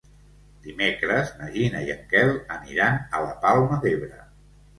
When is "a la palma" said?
3.19-3.79